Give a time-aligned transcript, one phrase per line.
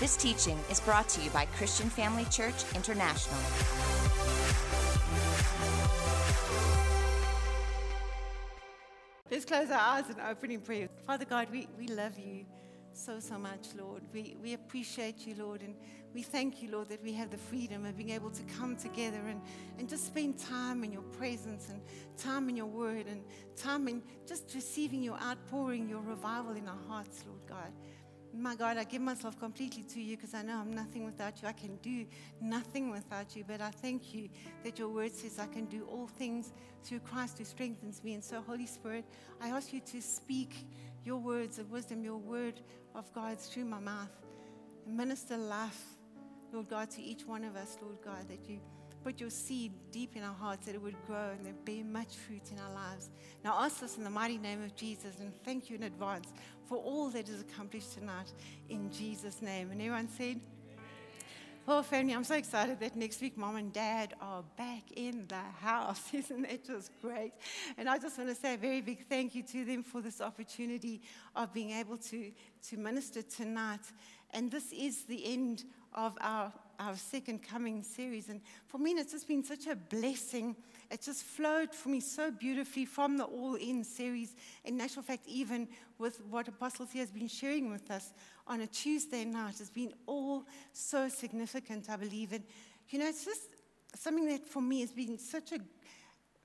[0.00, 3.36] This teaching is brought to you by Christian Family Church International.
[9.28, 10.88] Let's close our eyes and open in prayer.
[11.04, 12.46] Father God, we, we love you
[12.92, 14.04] so, so much, Lord.
[14.12, 15.74] We, we appreciate you, Lord, and
[16.14, 19.20] we thank you, Lord, that we have the freedom of being able to come together
[19.26, 19.40] and,
[19.80, 21.80] and just spend time in your presence and
[22.16, 23.24] time in your word and
[23.56, 27.72] time in just receiving your outpouring, your revival in our hearts, Lord God.
[28.38, 31.48] My God, I give myself completely to you because I know I'm nothing without you.
[31.48, 32.06] I can do
[32.40, 34.28] nothing without you, but I thank you
[34.62, 36.52] that your word says I can do all things
[36.84, 38.14] through Christ who strengthens me.
[38.14, 39.04] And so, Holy Spirit,
[39.40, 40.68] I ask you to speak
[41.04, 42.60] your words of wisdom, your word
[42.94, 44.14] of God through my mouth.
[44.86, 45.82] And minister life,
[46.52, 48.60] Lord God, to each one of us, Lord God, that you
[49.08, 52.14] put your seed deep in our hearts, that it would grow and there bear much
[52.14, 53.08] fruit in our lives.
[53.42, 56.28] Now, ask this in the mighty name of Jesus and thank you in advance
[56.66, 58.30] for all that is accomplished tonight
[58.68, 59.70] in Jesus' name.
[59.70, 60.42] And everyone said,
[61.64, 65.36] well, family, I'm so excited that next week mom and dad are back in the
[65.58, 66.02] house.
[66.12, 67.32] Isn't that just great?
[67.78, 70.20] And I just want to say a very big thank you to them for this
[70.20, 71.00] opportunity
[71.34, 72.30] of being able to,
[72.68, 73.86] to minister tonight.
[74.34, 78.28] And this is the end of our, our second coming series.
[78.28, 80.54] And for me, it's just been such a blessing.
[80.90, 84.34] It just flowed for me so beautifully from the All In series.
[84.64, 85.68] In actual fact, even
[85.98, 88.12] with what Apostle Theo has been sharing with us
[88.46, 92.32] on a Tuesday night has been all so significant, I believe.
[92.32, 92.44] And,
[92.90, 93.48] you know, it's just
[93.94, 95.58] something that for me has been such a,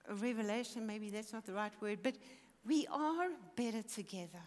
[0.09, 2.15] a revelation, maybe that's not the right word, but
[2.65, 4.41] we are better together.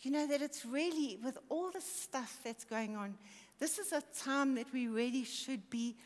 [0.00, 3.14] You know, that it's really, with all the stuff that's going on,
[3.58, 5.96] this is a time that we really should be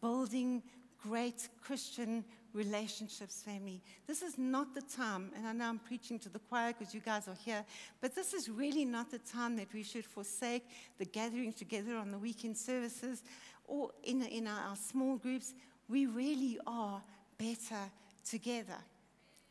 [0.00, 0.62] building
[1.02, 3.82] great Christian relationships, family.
[4.06, 7.00] This is not the time, and I know I'm preaching to the choir because you
[7.00, 7.64] guys are here,
[8.00, 10.64] but this is really not the time that we should forsake
[10.98, 13.22] the gathering together on the weekend services
[13.66, 15.54] or in, in our, our small groups.
[15.88, 17.02] We really are
[17.38, 17.90] better
[18.28, 18.78] together.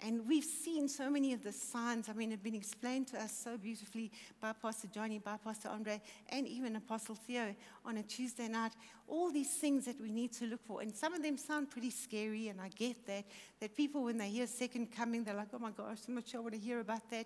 [0.02, 2.10] And we've seen so many of the signs.
[2.10, 4.12] I mean, have been explained to us so beautifully
[4.42, 8.74] by Pastor Johnny, by Pastor Andre, and even Apostle Theo on a Tuesday night.
[9.08, 10.82] All these things that we need to look for.
[10.82, 13.24] And some of them sound pretty scary, and I get that.
[13.62, 16.42] That people, when they hear second coming, they're like, oh my gosh, I'm not sure
[16.42, 17.26] I want to hear about that.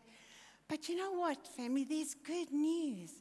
[0.67, 1.83] But you know what, family?
[1.83, 3.11] There's good news.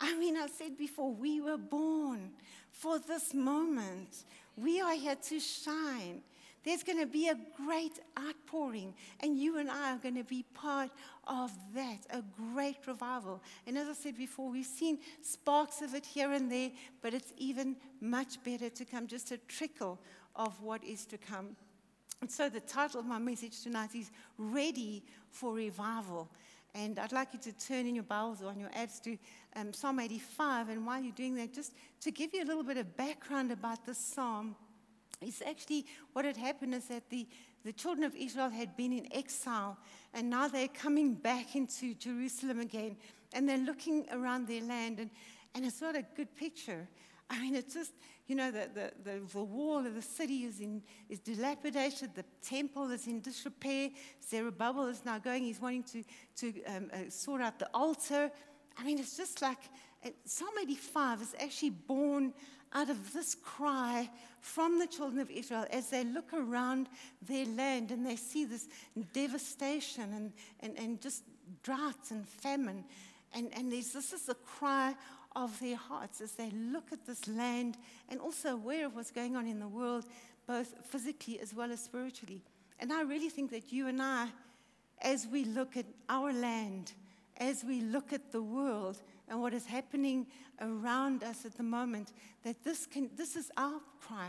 [0.00, 2.32] I mean, I said before, we were born
[2.72, 4.24] for this moment.
[4.56, 6.22] We are here to shine.
[6.64, 10.44] There's going to be a great outpouring, and you and I are going to be
[10.54, 10.90] part
[11.26, 13.42] of that, a great revival.
[13.66, 16.70] And as I said before, we've seen sparks of it here and there,
[17.00, 19.98] but it's even much better to come, just a trickle
[20.36, 21.56] of what is to come.
[22.20, 26.28] And so the title of my message tonight is Ready for Revival.
[26.74, 29.18] And I'd like you to turn in your Bibles or on your apps to
[29.56, 30.68] um, Psalm 85.
[30.68, 33.84] And while you're doing that, just to give you a little bit of background about
[33.84, 34.54] this psalm,
[35.22, 37.26] it's actually what had happened is that the,
[37.64, 39.76] the children of Israel had been in exile
[40.14, 42.96] and now they're coming back into Jerusalem again
[43.32, 45.10] and they're looking around their land and,
[45.54, 46.88] and it's not a good picture.
[47.30, 47.92] I mean, it's just,
[48.26, 52.24] you know, the, the, the, the, wall of the city is, in, is dilapidated, the
[52.42, 53.88] temple is in disrepair.
[54.28, 56.04] Zerubbabel is now going, he's wanting to,
[56.36, 58.30] to um, uh, sort out the altar.
[58.76, 59.58] I mean, it's just like
[60.24, 62.34] Psalm 85 is actually born
[62.74, 64.08] out of this cry
[64.40, 66.88] from the children of Israel as they look around
[67.26, 68.68] their land and they see this
[69.12, 71.22] devastation and, and, and just
[71.62, 72.84] drought and famine.
[73.34, 74.94] And, and this is a cry
[75.34, 77.78] of their hearts as they look at this land
[78.08, 80.04] and also aware of what's going on in the world,
[80.46, 82.42] both physically as well as spiritually.
[82.80, 84.28] And I really think that you and I,
[85.00, 86.92] as we look at our land,
[87.38, 90.26] as we look at the world, and what is happening
[90.60, 92.12] around us at the moment,
[92.44, 94.28] that this, can, this is our cry.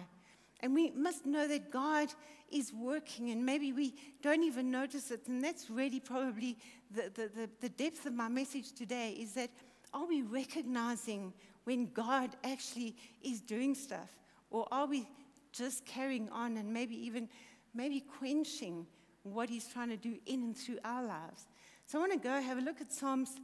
[0.61, 2.07] And we must know that God
[2.49, 5.27] is working, and maybe we don't even notice it.
[5.27, 6.57] And that's really probably
[6.89, 9.49] the, the, the, the depth of my message today is that
[9.93, 11.33] are we recognizing
[11.65, 14.09] when God actually is doing stuff?
[14.49, 15.07] Or are we
[15.51, 17.29] just carrying on and maybe even
[17.75, 18.85] maybe quenching
[19.23, 21.47] what He's trying to do in and through our lives?
[21.85, 23.35] So I want to go have a look at Psalms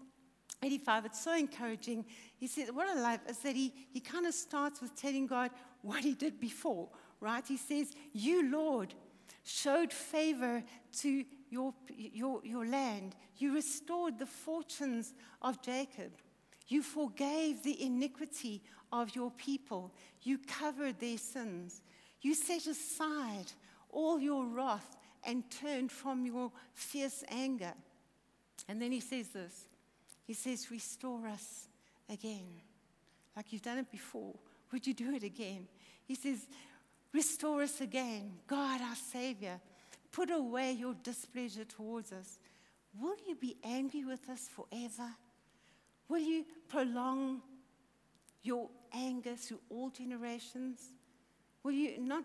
[0.62, 2.06] 85, it's so encouraging.
[2.38, 5.52] He says, What I love is that he, he kind of starts with telling God
[5.82, 6.90] what he did before,
[7.22, 7.46] right?
[7.48, 8.94] He says, You, Lord,
[9.44, 10.64] showed favor
[11.00, 13.16] to your, your, your land.
[13.38, 16.12] You restored the fortunes of Jacob.
[16.68, 19.94] You forgave the iniquity of your people.
[20.22, 21.82] You covered their sins.
[22.22, 23.52] You set aside
[23.90, 27.74] all your wrath and turned from your fierce anger.
[28.68, 29.68] And then he says this
[30.30, 31.68] he says, Restore us
[32.08, 32.62] again.
[33.36, 34.36] like you've done it before.
[34.72, 35.68] Would you do it again?
[36.06, 36.46] He says,
[37.12, 39.60] Restore us again, God our Savior.
[40.12, 42.38] Put away your displeasure towards us.
[43.02, 45.10] Will you be angry with us forever?
[46.08, 47.42] Will you prolong
[48.44, 50.90] your anger through all generations?
[51.64, 52.24] Will you not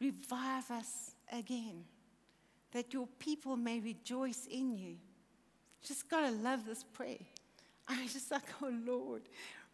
[0.00, 1.84] revive us again,
[2.72, 4.96] that your people may rejoice in you?
[5.86, 7.18] Just gotta love this prayer.
[7.86, 9.22] I was just like, oh Lord,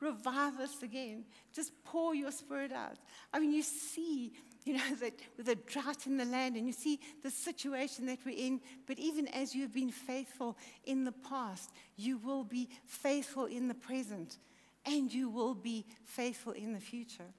[0.01, 1.25] revive us again.
[1.55, 2.97] Just pour your spirit out.
[3.33, 4.33] I mean, you see,
[4.65, 8.19] you know, that with a drought in the land and you see the situation that
[8.25, 13.47] we're in, but even as you've been faithful in the past, you will be faithful
[13.47, 14.39] in the present
[14.87, 17.33] and you will be faithful in the future.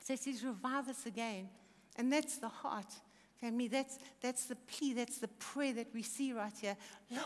[0.00, 1.48] So it says, revive us again.
[1.96, 2.92] And that's the heart
[3.40, 6.76] Family, that's, that's the plea, that's the prayer that we see right here.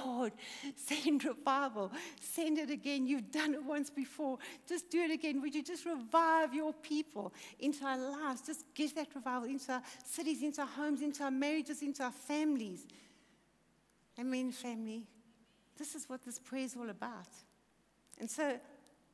[0.05, 0.33] Lord,
[0.75, 1.93] send revival.
[2.21, 3.07] Send it again.
[3.07, 4.39] You've done it once before.
[4.69, 5.41] Just do it again.
[5.41, 8.43] Would you just revive your people into our lives?
[8.43, 12.13] Just get that revival into our cities, into our homes, into our marriages, into our
[12.13, 12.87] families.
[14.19, 15.07] Amen, family.
[15.79, 17.29] This is what this prayer is all about.
[18.19, 18.59] And so,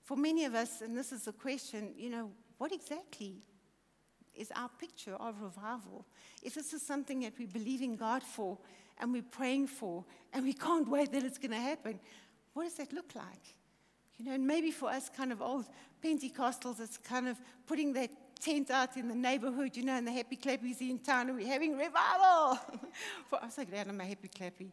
[0.03, 3.37] for many of us, and this is the question, you know, what exactly
[4.37, 6.05] is our picture of revival.
[6.43, 8.59] If this is something that we believe in God for
[8.99, 11.99] and we're praying for and we can't wait that it's going to happen,
[12.53, 13.55] what does that look like?
[14.19, 15.67] You know, and maybe for us kind of old
[16.03, 17.37] Pentecostals, it's kind of
[17.67, 18.11] putting that
[18.41, 21.47] tent out in the neighborhood, you know, and the happy clappies in town, and we're
[21.47, 22.59] having revival.
[23.29, 24.71] for, I'm so glad I'm a happy clappy.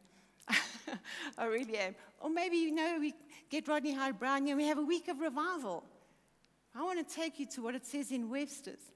[1.38, 1.96] I really am.
[2.20, 3.14] Or maybe, you know, we
[3.50, 5.84] get Rodney Howard-Browne and we have a week of revival.
[6.76, 8.93] I want to take you to what it says in Webster's.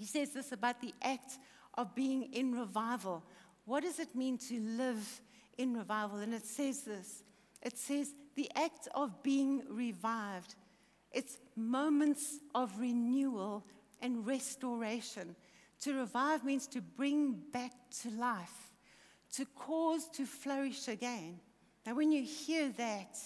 [0.00, 1.32] He says this about the act
[1.74, 3.22] of being in revival.
[3.66, 5.20] What does it mean to live
[5.58, 6.20] in revival?
[6.20, 7.22] And it says this
[7.60, 10.54] it says, the act of being revived.
[11.12, 13.66] It's moments of renewal
[14.00, 15.36] and restoration.
[15.82, 18.70] To revive means to bring back to life,
[19.34, 21.40] to cause to flourish again.
[21.84, 23.18] Now, when you hear that,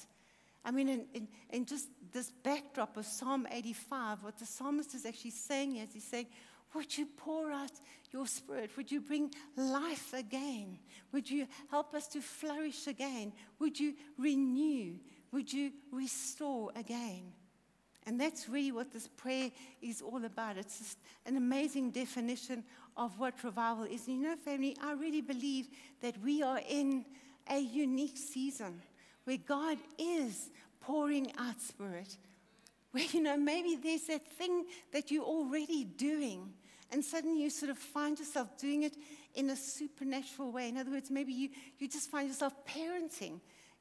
[0.65, 5.05] I mean, in, in, in just this backdrop of Psalm 85, what the psalmist is
[5.05, 6.27] actually saying is he's saying,
[6.75, 7.71] would you pour out
[8.11, 8.71] your spirit?
[8.77, 10.79] Would you bring life again?
[11.13, 13.33] Would you help us to flourish again?
[13.59, 14.95] Would you renew?
[15.33, 17.33] Would you restore again?
[18.07, 19.51] And that's really what this prayer
[19.81, 20.59] is all about.
[20.59, 22.65] It's just an amazing definition
[22.97, 24.07] of what revival is.
[24.07, 25.69] And you know, family, I really believe
[26.03, 27.07] that we are in
[27.49, 28.83] a unique season
[29.25, 30.51] where God is
[30.81, 32.17] pouring out spirit.
[32.93, 36.53] Where, you know, maybe there's that thing that you're already doing
[36.95, 38.97] and suddenly you sort of find yourself doing it
[39.35, 40.69] in a supernatural way.
[40.69, 41.49] In other words, maybe you,
[41.79, 43.41] you just find yourself parenting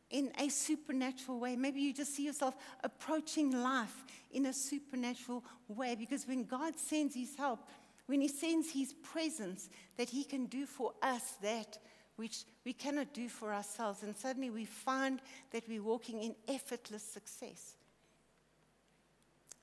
[0.10, 1.56] in a supernatural way.
[1.56, 7.14] Maybe you just see yourself approaching life in a supernatural way because when God sends
[7.14, 7.70] His help,
[8.08, 11.78] when He sends His presence, that He can do for us that
[12.16, 14.04] which we cannot do for ourselves.
[14.04, 15.20] And suddenly we find
[15.52, 17.76] that we're walking in effortless success.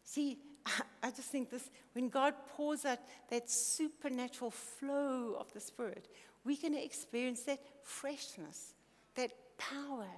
[0.04, 0.38] See,
[1.02, 2.98] I just think this, when God pours out
[3.30, 6.08] that supernatural flow of the Spirit,
[6.44, 8.74] we're going to experience that freshness,
[9.14, 10.08] that power.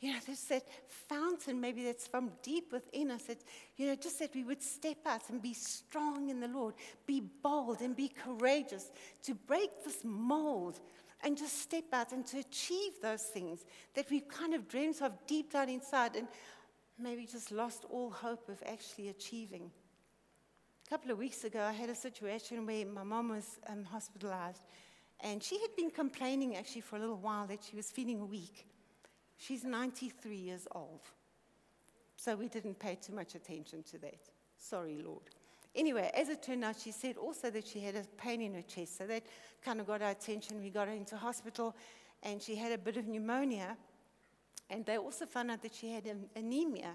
[0.00, 0.64] You know, there's that
[1.08, 3.22] fountain maybe that's from deep within us.
[3.22, 3.38] That,
[3.76, 6.74] you know, just that we would step out and be strong in the Lord,
[7.06, 8.90] be bold and be courageous
[9.22, 10.80] to break this mold
[11.24, 13.64] and just step out and to achieve those things
[13.94, 16.16] that we've kind of dreamed of deep down inside.
[16.16, 16.28] And
[16.98, 19.70] maybe just lost all hope of actually achieving.
[20.86, 24.62] A couple of weeks ago, I had a situation where my mom was um, hospitalized,
[25.20, 28.66] and she had been complaining actually for a little while that she was feeling weak.
[29.36, 31.00] She's 93 years old.
[32.16, 34.28] So we didn't pay too much attention to that.
[34.56, 35.30] Sorry, Lord.
[35.74, 38.62] Anyway, as it turned out, she said also that she had a pain in her
[38.62, 38.98] chest.
[38.98, 39.24] So that
[39.64, 40.62] kind of got our attention.
[40.62, 41.74] We got her into hospital,
[42.22, 43.76] and she had a bit of pneumonia.
[44.70, 46.94] And they also found out that she had an anemia.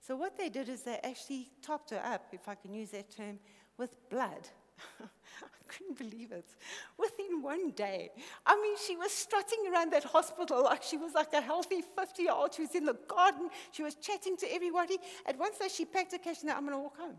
[0.00, 3.14] So what they did is they actually topped her up, if I can use that
[3.14, 3.38] term,
[3.76, 4.48] with blood.
[5.00, 6.56] I couldn't believe it.
[6.98, 8.10] Within one day,
[8.44, 12.22] I mean, she was strutting around that hospital like she was like a healthy 50
[12.22, 12.54] year old.
[12.54, 13.50] She was in the garden.
[13.70, 14.98] She was chatting to everybody.
[15.26, 17.16] At one stage, she packed her cash and said, I'm going to walk home.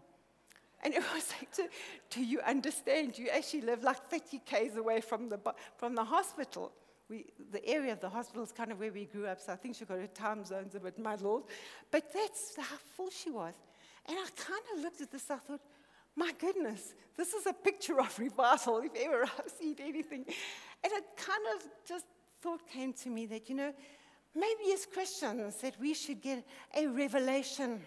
[0.83, 1.67] And it was like, do,
[2.09, 3.17] do you understand?
[3.17, 5.39] You actually live like 30 Ks away from the,
[5.77, 6.71] from the hospital
[7.11, 9.57] we, the area of the hospital is kind of where we grew up, so I
[9.57, 11.43] think she got her time zones a bit muddled.
[11.91, 13.53] But that's how full she was.
[14.07, 15.59] And I kind of looked at this, I thought,
[16.15, 20.23] my goodness, this is a picture of revival, if ever I've seen anything.
[20.83, 22.05] And it kind of just
[22.41, 23.73] thought came to me that, you know,
[24.33, 26.45] maybe as Christians that we should get
[26.75, 27.81] a revelation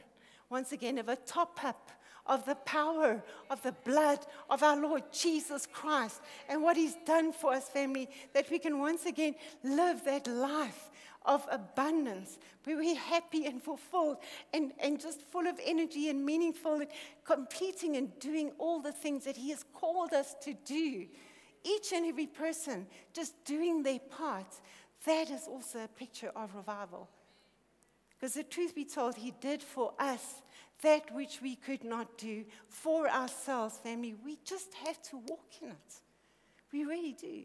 [0.51, 1.91] once again of a top up
[2.27, 7.33] of the power of the blood of our Lord Jesus Christ and what He's done
[7.33, 10.91] for us, family, that we can once again live that life
[11.25, 14.19] of abundance, where we're happy and fulfilled
[14.53, 16.89] and, and just full of energy and meaningful and
[17.25, 21.07] completing and doing all the things that He has called us to do.
[21.63, 24.61] Each and every person just doing their part.
[25.07, 27.09] That is also a picture of revival.
[28.11, 30.43] Because the truth be told, He did for us
[30.83, 34.15] that which we could not do for ourselves, family.
[34.25, 35.95] We just have to walk in it.
[36.73, 37.45] We really do.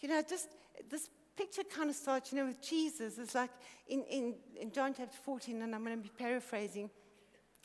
[0.00, 0.48] You know, just
[0.90, 3.18] this picture kind of starts, you know, with Jesus.
[3.18, 3.50] It's like
[3.88, 6.90] in, in, in John chapter 14, and I'm going to be paraphrasing,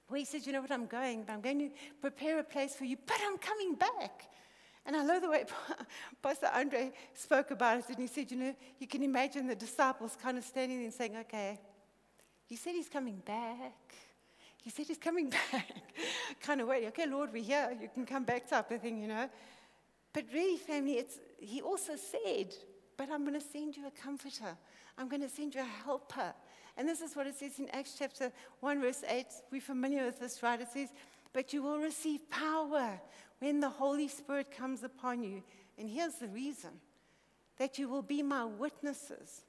[0.08, 1.70] where he says, You know what, I'm going, but I'm going to
[2.02, 4.28] prepare a place for you, but I'm coming back.
[4.86, 5.46] And I love the way
[6.24, 10.18] Pastor Andre spoke about it, and he said, You know, you can imagine the disciples
[10.22, 11.60] kind of standing there and saying, Okay,
[12.46, 13.74] he said he's coming back.
[14.62, 15.70] He said he's coming back.
[16.40, 17.76] kind of way, okay, Lord, we're here.
[17.80, 19.30] You can come back type of thing, you know.
[20.14, 22.54] But really, family, it's, he also said,
[22.98, 24.56] but I'm going to send you a comforter.
[24.98, 26.34] I'm going to send you a helper.
[26.78, 29.26] And this is what it says in Acts chapter 1, verse 8.
[29.52, 30.60] We're familiar with this, right?
[30.60, 30.90] It says,
[31.34, 33.00] But you will receive power
[33.40, 35.42] when the Holy Spirit comes upon you.
[35.78, 36.72] And here's the reason
[37.58, 39.42] that you will be my witnesses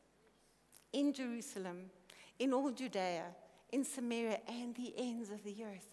[0.93, 1.91] in Jerusalem
[2.39, 3.25] in all Judea,
[3.73, 5.89] in Samaria, and the ends of the earth.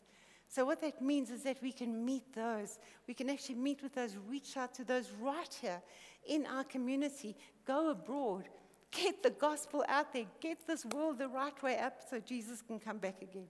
[0.47, 2.79] So, what that means is that we can meet those.
[3.07, 5.81] We can actually meet with those, reach out to those right here
[6.27, 8.49] in our community, go abroad,
[8.91, 12.79] get the gospel out there, get this world the right way up so Jesus can
[12.79, 13.47] come back again.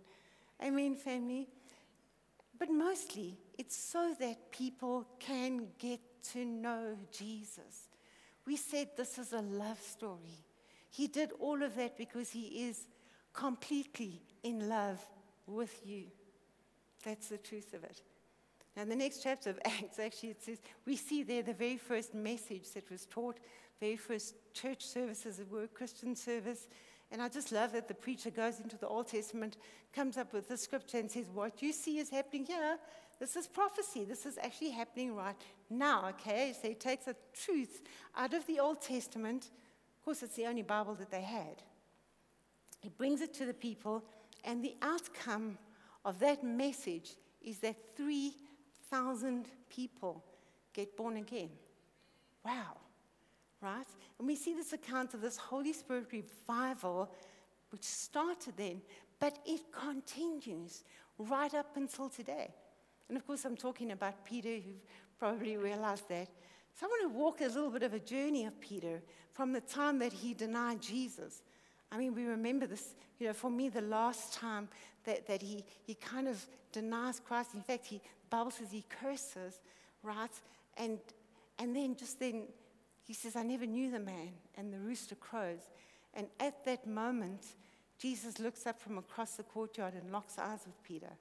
[0.62, 1.48] Amen, family.
[2.60, 6.02] But mostly, it's so that people can get
[6.34, 7.88] to know Jesus.
[8.46, 10.44] We said this is a love story.
[10.90, 12.88] He did all of that because He is
[13.34, 15.00] completely in love
[15.48, 16.06] with you.
[17.04, 18.02] That's the truth of it.
[18.76, 22.14] Now, the next chapter of Acts, actually, it says we see there the very first
[22.14, 23.40] message that was taught,
[23.80, 26.68] very first church services that were Christian service.
[27.12, 29.58] And I just love that the preacher goes into the Old Testament,
[29.94, 32.78] comes up with the scripture, and says, What you see is happening here.
[33.20, 34.06] This is prophecy.
[34.06, 35.36] This is actually happening right
[35.70, 36.54] now, okay?
[36.62, 37.82] So he takes a truth
[38.16, 39.50] out of the Old Testament
[40.00, 41.62] of course, it's the only Bible that they had.
[42.80, 44.04] He brings it to the people,
[44.44, 45.58] and the outcome
[46.06, 50.24] of that message is that 3,000 people
[50.74, 51.50] get born again.
[52.46, 52.78] Wow.
[53.62, 53.88] Right?
[54.18, 57.12] And we see this account of this Holy Spirit revival,
[57.72, 58.82] which started then,
[59.20, 60.84] but it continues
[61.18, 62.54] right up until today.
[63.10, 64.72] And of course, I'm talking about Peter, who
[65.18, 66.30] probably realized that.
[66.80, 69.02] So I want to walk a little bit of a journey of Peter
[69.34, 71.42] from the time that he denied Jesus.
[71.92, 74.68] I mean, we remember this, you know, for me, the last time
[75.06, 77.56] that, that he, he kind of denies Christ.
[77.56, 79.60] In fact, he, says he curses,
[80.04, 80.30] right?
[80.78, 81.00] And,
[81.58, 82.44] and then just then
[83.06, 84.30] he says, I never knew the man.
[84.56, 85.72] And the rooster crows.
[86.14, 87.44] And at that moment,
[87.98, 91.12] Jesus looks up from across the courtyard and locks eyes with Peter.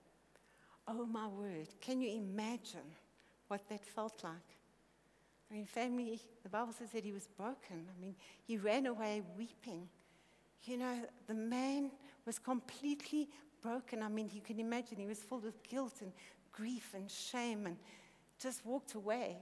[0.86, 1.68] Oh, my word.
[1.80, 2.94] Can you imagine
[3.48, 4.34] what that felt like?
[5.50, 7.86] I mean, family, the Bible says that he was broken.
[7.88, 8.14] I mean,
[8.46, 9.88] he ran away weeping.
[10.64, 10.96] You know,
[11.26, 11.90] the man
[12.26, 13.28] was completely
[13.62, 14.02] broken.
[14.02, 16.12] I mean, you can imagine he was full of guilt and
[16.52, 17.76] grief and shame and
[18.38, 19.36] just walked away.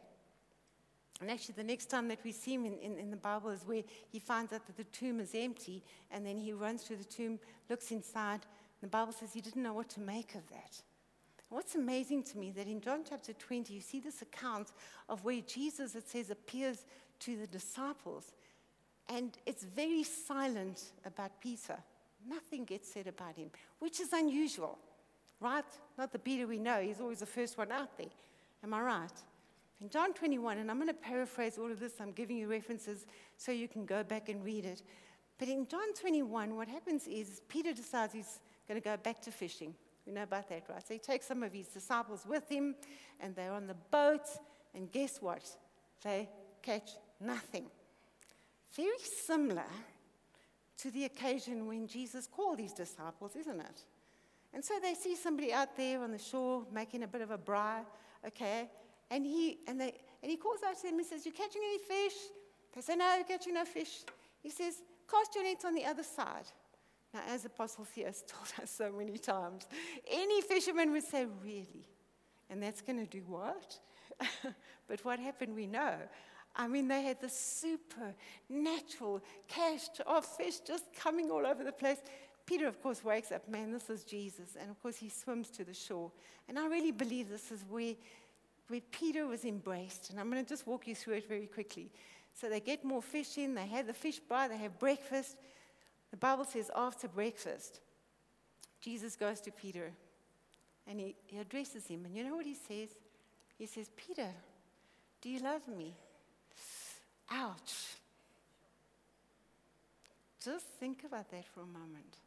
[1.20, 3.66] And actually, the next time that we see him in, in, in, the Bible is
[3.66, 7.04] where he finds out that the tomb is empty, and then he runs to the
[7.04, 7.38] tomb,
[7.70, 8.40] looks inside.
[8.80, 10.82] and the Bible says he didn't know what to make of that.
[11.48, 14.72] What's amazing to me that in John chapter 20, you see this account
[15.08, 16.84] of where Jesus, it says, appears
[17.20, 18.32] to the disciples.
[19.08, 21.76] And it's very silent about Peter.
[22.28, 24.78] Nothing gets said about him, which is unusual,
[25.40, 25.64] right?
[25.96, 26.80] Not the Peter we know.
[26.80, 28.08] He's always the first one out there.
[28.64, 29.12] Am I right?
[29.80, 33.06] In John 21, and I'm going to paraphrase all of this, I'm giving you references
[33.36, 34.82] so you can go back and read it.
[35.38, 39.30] But in John 21, what happens is Peter decides he's going to go back to
[39.30, 39.74] fishing.
[40.06, 40.86] We know about that, right?
[40.86, 42.74] So he takes some of his disciples with him,
[43.20, 44.26] and they're on the boat,
[44.74, 45.44] and guess what?
[46.02, 46.28] They
[46.62, 47.66] catch nothing.
[48.76, 49.64] Very similar
[50.78, 53.84] to the occasion when Jesus called his disciples, isn't it?
[54.52, 57.38] And so they see somebody out there on the shore making a bit of a
[57.38, 57.80] braai,
[58.26, 58.70] okay?
[59.10, 61.78] And he, and they, and he calls out to them and says, You catching any
[61.78, 62.18] fish?
[62.74, 64.04] They say, No, catching no fish.
[64.42, 66.46] He says, Cast your nets on the other side.
[67.14, 69.66] Now, as Apostle Theo's told us so many times,
[70.10, 71.88] any fisherman would say, Really?
[72.50, 73.78] And that's going to do what?
[74.88, 75.94] but what happened, we know.
[76.56, 81.98] I mean, they had the supernatural catch of fish just coming all over the place.
[82.46, 84.56] Peter, of course, wakes up, man, this is Jesus.
[84.58, 86.10] And of course, he swims to the shore.
[86.48, 87.94] And I really believe this is where,
[88.68, 90.10] where Peter was embraced.
[90.10, 91.90] And I'm going to just walk you through it very quickly.
[92.32, 95.36] So they get more fish in, they have the fish braai, they have breakfast.
[96.10, 97.80] The Bible says after breakfast,
[98.80, 99.90] Jesus goes to Peter
[100.86, 102.04] and he, he addresses him.
[102.04, 102.90] And you know what he says?
[103.58, 104.28] He says, Peter,
[105.20, 105.94] do you love me?
[107.30, 107.96] Ouch.
[110.42, 112.18] Just think about that for a moment.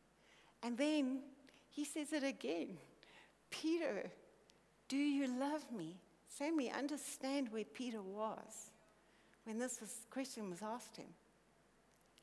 [0.61, 1.19] And then
[1.69, 2.77] he says it again
[3.49, 4.09] Peter,
[4.87, 5.95] do you love me?
[6.27, 8.71] Family, understand where Peter was
[9.45, 11.07] when this was, question was asked him.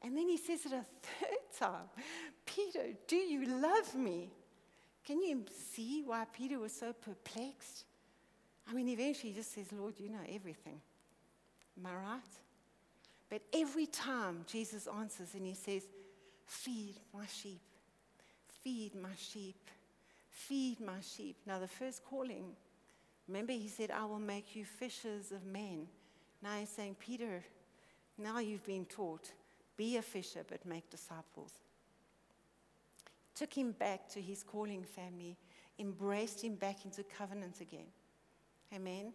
[0.02, 1.88] And then he says it a third time
[2.44, 4.30] Peter, do you love me?
[5.04, 7.84] Can you see why Peter was so perplexed?
[8.68, 10.80] I mean, eventually he just says, Lord, you know everything.
[11.78, 12.20] Am I right?
[13.28, 15.82] But every time Jesus answers and he says,
[16.46, 17.60] Feed my sheep,
[18.62, 19.56] feed my sheep,
[20.30, 21.36] feed my sheep.
[21.44, 22.52] Now, the first calling,
[23.26, 25.88] remember, he said, I will make you fishers of men.
[26.40, 27.42] Now he's saying, Peter,
[28.16, 29.32] now you've been taught,
[29.76, 31.52] be a fisher, but make disciples.
[33.34, 35.36] Took him back to his calling family,
[35.78, 37.86] embraced him back into covenant again.
[38.74, 39.12] Amen.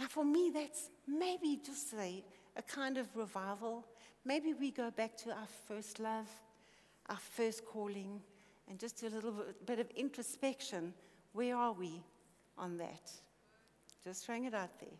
[0.00, 2.24] Now, for me, that's maybe just a,
[2.56, 3.84] a kind of revival.
[4.24, 6.28] Maybe we go back to our first love,
[7.08, 8.20] our first calling,
[8.68, 9.34] and just do a little
[9.66, 10.94] bit, of introspection.
[11.32, 12.02] Where are we
[12.56, 13.10] on that?
[14.04, 14.98] Just throwing it out there.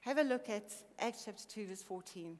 [0.00, 2.38] Have a look at Acts chapter 2, verse 14.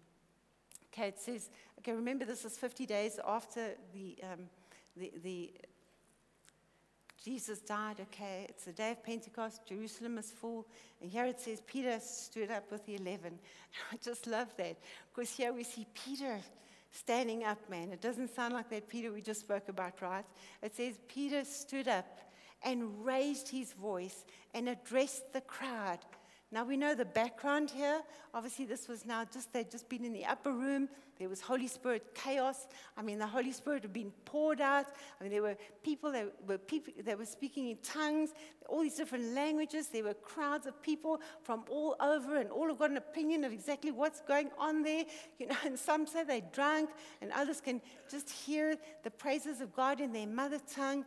[0.93, 4.41] Okay, it says, okay, remember this is 50 days after the, um,
[4.97, 5.53] the, the
[7.25, 10.67] Jesus died, okay, it's the day of Pentecost, Jerusalem is full.
[11.01, 13.39] And here it says Peter stood up with the 11.
[13.93, 14.77] I just love that
[15.15, 16.39] because here we see Peter
[16.91, 17.93] standing up, man.
[17.93, 20.25] It doesn't sound like that Peter we just spoke about, right?
[20.63, 22.19] It says Peter stood up
[22.65, 24.25] and raised his voice
[24.55, 25.99] and addressed the crowd
[26.53, 28.03] now we know the background here.
[28.35, 30.87] Obviously, this was now just, they'd just been in the upper room.
[31.19, 32.67] There was Holy Spirit chaos.
[32.95, 34.85] I mean, the Holy Spirit had been poured out.
[35.19, 38.35] I mean, there were people that were, people that were speaking in tongues,
[38.69, 39.89] all these different languages.
[39.89, 43.53] There were crowds of people from all over, and all have got an opinion of
[43.53, 45.07] exactly what's going on there.
[45.39, 46.91] You know, and some say they drank,
[47.23, 51.07] and others can just hear the praises of God in their mother tongue.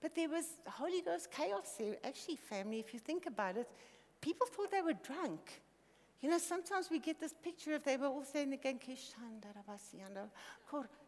[0.00, 1.96] But there was Holy Ghost chaos there.
[2.02, 3.68] Actually, family, if you think about it,
[4.20, 5.62] people thought they were drunk.
[6.20, 8.78] You know, sometimes we get this picture of they were all saying again,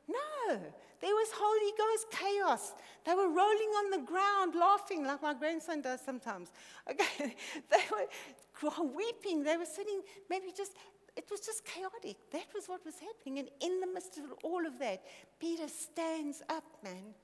[0.08, 0.60] no,
[1.00, 2.72] there was Holy Ghost chaos.
[3.04, 6.50] They were rolling on the ground, laughing like my grandson does sometimes.
[6.90, 7.36] Okay,
[7.70, 9.42] they were weeping.
[9.44, 10.72] They were sitting, maybe just,
[11.14, 12.16] it was just chaotic.
[12.32, 13.38] That was what was happening.
[13.38, 15.02] And in the midst of all of that,
[15.38, 17.14] Peter stands up, man,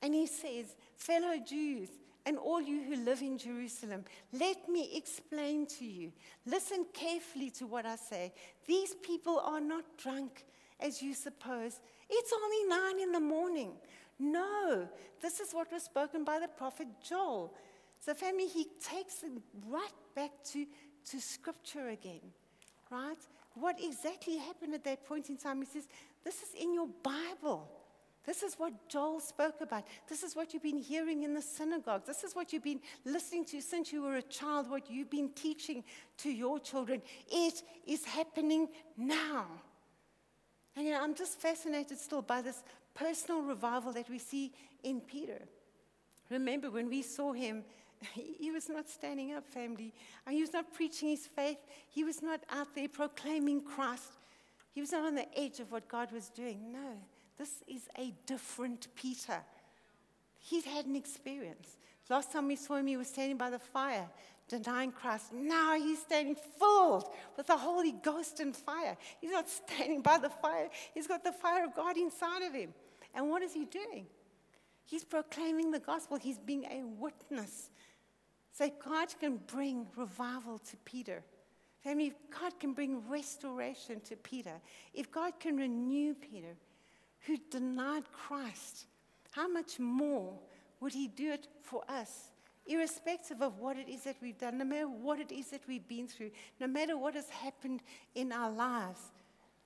[0.00, 1.88] and he says, Fellow Jews,
[2.26, 6.12] and all you who live in Jerusalem, let me explain to you.
[6.44, 8.32] Listen carefully to what I say.
[8.66, 10.44] These people are not drunk
[10.80, 11.80] as you suppose.
[12.10, 13.72] It's only nine in the morning.
[14.18, 14.88] No,
[15.22, 17.54] this is what was spoken by the prophet Joel.
[18.00, 20.66] So, family, he takes them right back to,
[21.10, 22.20] to scripture again,
[22.90, 23.16] right?
[23.54, 25.60] What exactly happened at that point in time?
[25.60, 25.88] He says,
[26.24, 27.70] This is in your Bible.
[28.26, 29.84] This is what Joel spoke about.
[30.08, 32.02] This is what you've been hearing in the synagogue.
[32.04, 35.30] This is what you've been listening to since you were a child, what you've been
[35.30, 35.84] teaching
[36.18, 37.00] to your children.
[37.30, 39.46] It is happening now.
[40.74, 45.00] And you know, I'm just fascinated still by this personal revival that we see in
[45.00, 45.42] Peter.
[46.28, 47.62] Remember when we saw him,
[48.12, 49.94] he was not standing up, family.
[50.26, 51.58] Uh, he was not preaching his faith.
[51.88, 54.18] He was not out there proclaiming Christ.
[54.74, 56.72] He was not on the edge of what God was doing.
[56.72, 56.98] No.
[57.38, 59.40] This is a different Peter.
[60.38, 61.76] He's had an experience.
[62.08, 64.08] Last time we saw him, he was standing by the fire,
[64.48, 65.32] denying Christ.
[65.32, 68.96] Now he's standing filled with the Holy Ghost and fire.
[69.20, 72.72] He's not standing by the fire, he's got the fire of God inside of him.
[73.14, 74.06] And what is he doing?
[74.84, 77.70] He's proclaiming the gospel, he's being a witness.
[78.52, 81.24] So God can bring revival to Peter.
[81.82, 84.54] Family, if God can bring restoration to Peter,
[84.94, 86.56] if God can renew Peter,
[87.26, 88.86] who denied Christ,
[89.32, 90.38] how much more
[90.80, 92.30] would he do it for us?
[92.66, 95.86] Irrespective of what it is that we've done, no matter what it is that we've
[95.86, 97.82] been through, no matter what has happened
[98.14, 99.00] in our lives,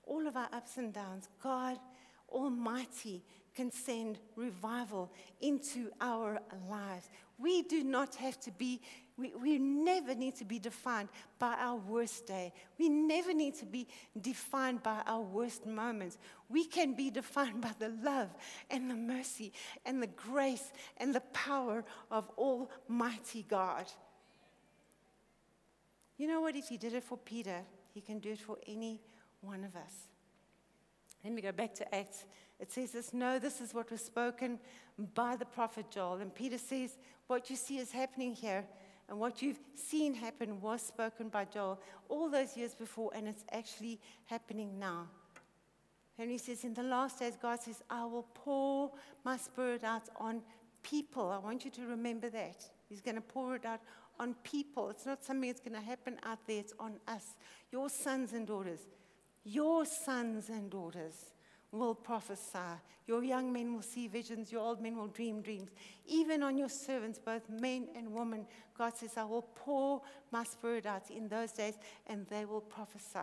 [0.04, 1.78] all of our ups and downs, God
[2.28, 3.22] Almighty
[3.54, 5.10] can send revival
[5.40, 7.08] into our lives.
[7.38, 8.80] We do not have to be,
[9.20, 12.52] we, we never need to be defined by our worst day.
[12.78, 13.86] We never need to be
[14.20, 16.18] defined by our worst moments.
[16.48, 18.30] We can be defined by the love
[18.70, 19.52] and the mercy
[19.84, 23.86] and the grace and the power of Almighty God.
[26.16, 26.56] You know what?
[26.56, 29.00] If He did it for Peter, He can do it for any
[29.40, 29.92] one of us.
[31.24, 32.24] Let me go back to Acts.
[32.58, 34.58] It says this No, this is what was spoken
[35.14, 36.16] by the prophet Joel.
[36.16, 38.64] And Peter says, What you see is happening here,
[39.10, 43.44] and what you've seen happen was spoken by Joel all those years before, and it's
[43.50, 45.08] actually happening now.
[46.16, 48.92] And he says, In the last days, God says, I will pour
[49.24, 50.42] my spirit out on
[50.84, 51.28] people.
[51.28, 52.64] I want you to remember that.
[52.88, 53.80] He's going to pour it out
[54.20, 54.90] on people.
[54.90, 57.34] It's not something that's going to happen out there, it's on us,
[57.72, 58.80] your sons and daughters.
[59.42, 61.32] Your sons and daughters
[61.72, 62.58] will prophesy.
[63.06, 64.52] Your young men will see visions.
[64.52, 65.70] Your old men will dream dreams.
[66.06, 70.86] Even on your servants, both men and women, God says, I will pour my spirit
[70.86, 71.74] out in those days
[72.06, 73.18] and they will prophesy.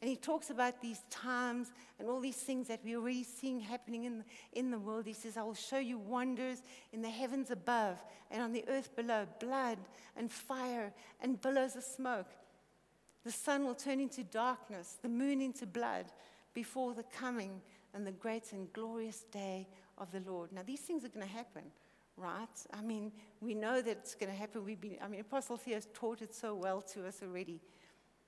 [0.00, 4.04] And he talks about these times and all these things that we're already seeing happening
[4.04, 5.06] in in the world.
[5.06, 8.96] He says, I will show you wonders in the heavens above and on the earth
[8.96, 9.78] below blood
[10.16, 12.26] and fire and billows of smoke.
[13.24, 16.06] The sun will turn into darkness, the moon into blood
[16.54, 17.60] before the coming
[17.94, 19.66] and the great and glorious day
[19.98, 20.52] of the Lord.
[20.52, 21.62] Now, these things are going to happen,
[22.16, 22.48] right?
[22.72, 24.64] I mean, we know that it's going to happen.
[24.64, 27.60] We've been, I mean, Apostle Theo has taught it so well to us already.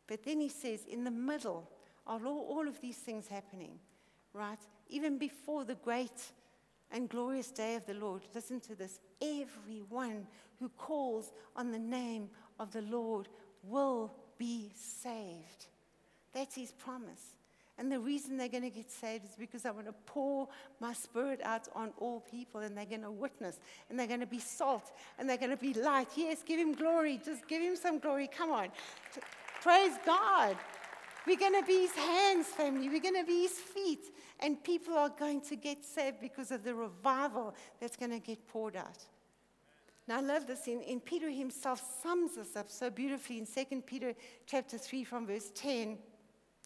[0.06, 1.68] But then he says, in the middle
[2.06, 3.78] of all, all of these things happening,
[4.32, 4.58] right?
[4.88, 6.32] Even before the great
[6.90, 10.26] and glorious day of the Lord, listen to this everyone
[10.60, 13.28] who calls on the name of the Lord
[13.62, 15.66] will be saved.
[16.32, 17.34] That's his promise.
[17.76, 20.92] And the reason they're going to get saved is because I want to pour my
[20.92, 23.58] spirit out on all people and they're going to witness
[23.90, 26.08] and they're going to be salt and they're going to be light.
[26.16, 27.20] Yes, give him glory.
[27.24, 28.28] Just give him some glory.
[28.28, 28.68] Come on.
[29.60, 30.56] Praise God.
[31.26, 32.88] We're going to be his hands, family.
[32.88, 34.10] We're going to be his feet.
[34.40, 38.46] And people are going to get saved because of the revival that's going to get
[38.46, 38.98] poured out.
[40.06, 44.14] Now I love this in, Peter himself sums this up so beautifully in 2 Peter
[44.46, 45.96] chapter 3 from verse 10.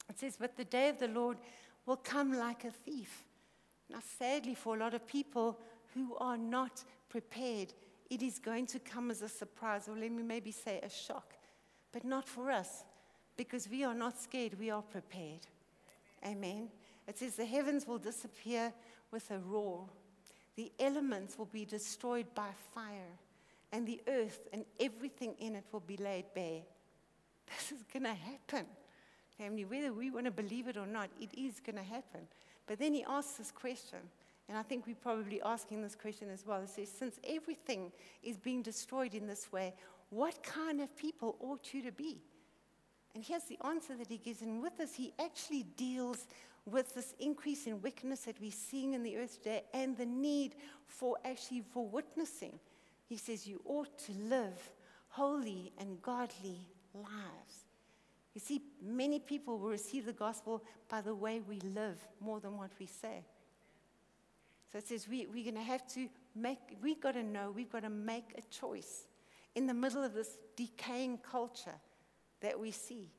[0.09, 1.39] It says, But the day of the Lord
[1.87, 3.25] will come like a thief.
[3.91, 5.59] Now, sadly, for a lot of people
[5.95, 7.73] who are not prepared,
[8.11, 11.35] it is going to come as a surprise, or let me maybe say a shock.
[11.93, 12.85] But not for us,
[13.37, 15.47] because we are not scared, we are prepared.
[16.27, 16.69] Amen.
[17.07, 18.73] It says, The heavens will disappear
[19.11, 19.89] with a roar,
[20.57, 23.17] the elements will be destroyed by fire,
[23.73, 26.63] and the earth and everything in it will be laid bare.
[27.47, 28.67] This is going to happen
[29.39, 32.21] family, whether we want to believe it or not, it is going to happen.
[32.67, 33.99] But then he asks this question,
[34.49, 36.61] and I think we're probably asking this question as well.
[36.61, 39.75] He says, Since everything is being destroyed in this way,
[40.11, 42.19] what kind of people ought you to be?
[43.15, 44.43] And here's the answer that he gives.
[44.43, 46.27] And with this, he actually deals
[46.65, 50.55] with this increase in wickedness that we're seeing in the earth today and the need
[50.87, 52.59] for actually for witnessing.
[53.07, 54.71] He says, You ought to live
[55.09, 57.68] holy and godly lives.
[58.39, 62.57] You see, many people will receive the gospel by the way we live more than
[62.57, 63.25] what we say.
[64.71, 67.73] So it says we, we're going to have to make, we've got to know, we've
[67.73, 69.09] got to make a choice
[69.57, 71.75] in the middle of this decaying culture
[72.41, 73.11] that we see,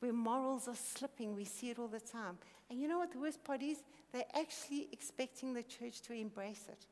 [0.00, 1.36] where morals are slipping.
[1.36, 2.36] We see it all the time.
[2.68, 3.84] And you know what the worst part is?
[4.12, 6.84] They're actually expecting the church to embrace it.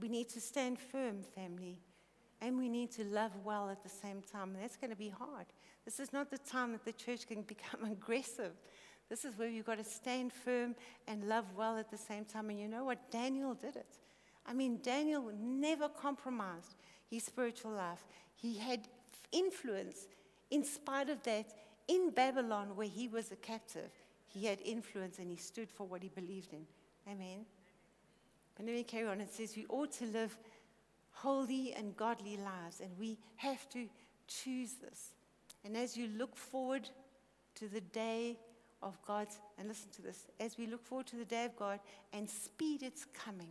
[0.00, 1.78] We need to stand firm, family
[2.44, 4.50] and we need to love well at the same time.
[4.54, 5.46] And that's going to be hard.
[5.86, 8.52] This is not the time that the church can become aggressive.
[9.08, 10.74] This is where you've got to stand firm
[11.08, 12.50] and love well at the same time.
[12.50, 13.10] And you know what?
[13.10, 13.98] Daniel did it.
[14.46, 16.74] I mean, Daniel never compromised
[17.10, 18.04] his spiritual life.
[18.34, 18.88] He had
[19.32, 20.06] influence
[20.50, 21.46] in spite of that
[21.88, 23.90] in Babylon, where he was a captive.
[24.26, 26.66] He had influence and he stood for what he believed in.
[27.10, 27.46] Amen.
[28.54, 29.20] But let me carry on.
[29.22, 30.36] It says we ought to live
[31.14, 32.80] holy and godly lives.
[32.80, 33.86] And we have to
[34.28, 35.14] choose this.
[35.64, 36.88] And as you look forward
[37.56, 38.36] to the day
[38.82, 41.80] of God's, and listen to this, as we look forward to the day of God
[42.12, 43.48] and speed its coming.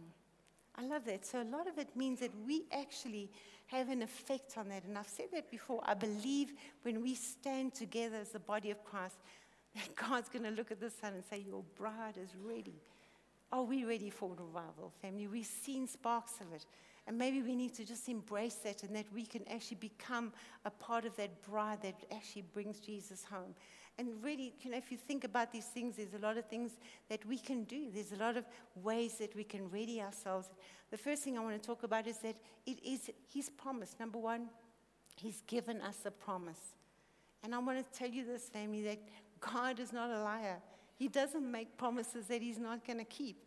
[0.75, 1.25] I love that.
[1.25, 3.31] So, a lot of it means that we actually
[3.67, 4.83] have an effect on that.
[4.85, 5.81] And I've said that before.
[5.85, 9.15] I believe when we stand together as the body of Christ,
[9.75, 12.75] that God's going to look at the Son and say, Your bride is ready.
[13.51, 15.27] Are we ready for revival, family?
[15.27, 16.65] We've seen sparks of it.
[17.05, 20.31] And maybe we need to just embrace that and that we can actually become
[20.63, 23.53] a part of that bride that actually brings Jesus home.
[23.99, 26.71] And really, you know, if you think about these things, there's a lot of things
[27.09, 27.91] that we can do.
[27.93, 30.49] There's a lot of ways that we can ready ourselves.
[30.91, 32.35] The first thing I want to talk about is that
[32.65, 33.95] it is His promise.
[33.99, 34.49] Number one,
[35.17, 36.75] He's given us a promise.
[37.43, 38.99] And I want to tell you this, family, that
[39.39, 40.59] God is not a liar.
[40.95, 43.45] He doesn't make promises that He's not going to keep.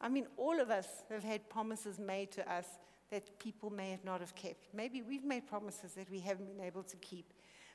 [0.00, 2.66] I mean, all of us have had promises made to us
[3.10, 4.68] that people may have not have kept.
[4.74, 7.32] Maybe we've made promises that we haven't been able to keep.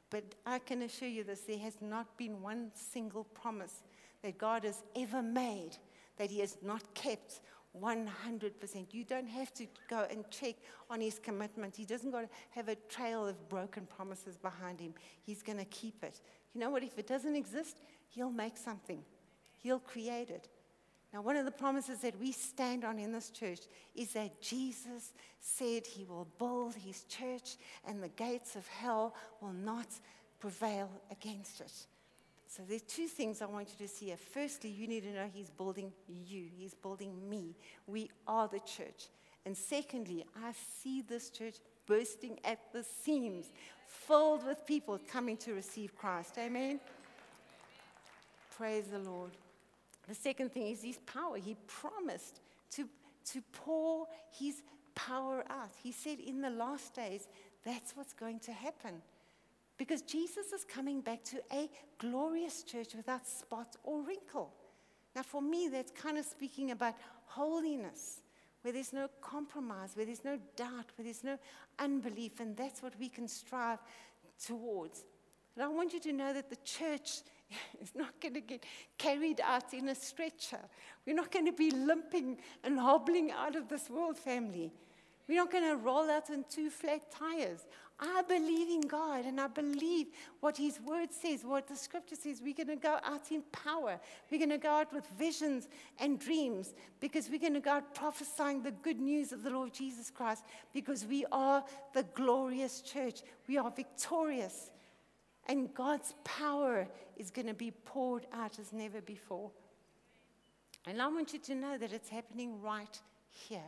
[0.09, 3.81] But I can assure you this there has not been one single promise
[4.21, 5.77] that God has ever made
[6.17, 7.41] that He has not kept
[7.79, 8.93] 100%.
[8.93, 10.55] You don't have to go and check
[10.89, 11.75] on His commitment.
[11.75, 14.93] He doesn't got to have a trail of broken promises behind Him.
[15.23, 16.21] He's going to keep it.
[16.53, 16.83] You know what?
[16.83, 17.77] If it doesn't exist,
[18.09, 19.03] He'll make something,
[19.63, 20.47] He'll create it.
[21.13, 23.59] Now, one of the promises that we stand on in this church
[23.95, 29.53] is that Jesus said he will build his church and the gates of hell will
[29.53, 29.87] not
[30.39, 31.71] prevail against it.
[32.47, 34.17] So, there's two things I want you to see here.
[34.17, 37.55] Firstly, you need to know he's building you, he's building me.
[37.85, 39.09] We are the church.
[39.45, 43.51] And secondly, I see this church bursting at the seams,
[43.85, 46.37] filled with people coming to receive Christ.
[46.39, 46.79] Amen.
[48.55, 49.31] Praise the Lord.
[50.07, 51.37] The second thing is his power.
[51.37, 52.87] He promised to,
[53.31, 54.61] to pour his
[54.95, 55.71] power out.
[55.81, 57.27] He said in the last days,
[57.63, 59.01] that's what's going to happen.
[59.77, 64.53] Because Jesus is coming back to a glorious church without spot or wrinkle.
[65.15, 68.21] Now, for me, that's kind of speaking about holiness,
[68.61, 71.37] where there's no compromise, where there's no doubt, where there's no
[71.79, 73.79] unbelief, and that's what we can strive
[74.45, 75.05] towards.
[75.55, 77.21] And I want you to know that the church
[77.81, 78.63] is not going to get
[78.97, 80.59] carried out in a stretcher.
[81.05, 84.71] We're not going to be limping and hobbling out of this world, family.
[85.27, 87.65] We're not going to roll out on two flat tires.
[87.99, 90.07] I believe in God and I believe
[90.41, 92.41] what His Word says, what the Scripture says.
[92.43, 93.99] We're going to go out in power.
[94.29, 97.95] We're going to go out with visions and dreams because we're going to go out
[97.95, 101.63] prophesying the good news of the Lord Jesus Christ because we are
[101.93, 103.21] the glorious church.
[103.47, 104.71] We are victorious.
[105.47, 109.51] And God's power is going to be poured out as never before.
[110.85, 113.59] And I want you to know that it's happening right here.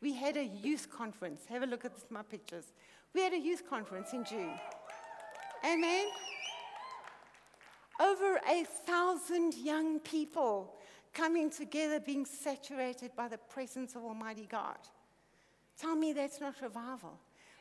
[0.00, 1.42] We had a youth conference.
[1.48, 2.72] Have a look at my pictures.
[3.14, 4.52] We had a youth conference in June.
[5.64, 6.06] Amen.
[8.00, 10.74] Over a thousand young people
[11.14, 14.78] coming together, being saturated by the presence of Almighty God.
[15.78, 17.18] Tell me that's not revival.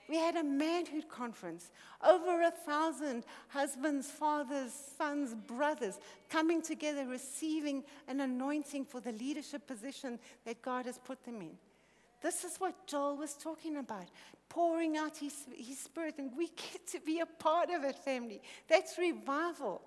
[0.09, 1.71] We had a manhood conference.
[2.05, 5.97] Over a thousand husbands, fathers, sons, brothers
[6.29, 11.57] coming together, receiving an anointing for the leadership position that God has put them in.
[12.21, 14.07] This is what Joel was talking about
[14.53, 18.41] pouring out his, his spirit, and we get to be a part of it, family.
[18.67, 19.81] That's revival.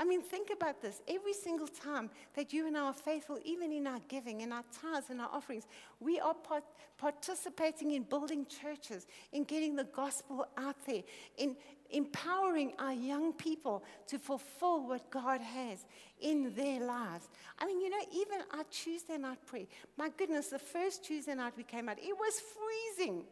[0.00, 1.02] I mean, think about this.
[1.08, 4.62] Every single time that you and I are faithful, even in our giving, in our
[4.80, 5.66] tithes, in our offerings,
[5.98, 6.62] we are part-
[6.96, 11.02] participating in building churches, in getting the gospel out there,
[11.36, 11.56] in
[11.90, 15.84] empowering our young people to fulfill what God has
[16.20, 17.28] in their lives.
[17.58, 21.54] I mean, you know, even our Tuesday night prayer, my goodness, the first Tuesday night
[21.56, 23.24] we came out, it was freezing.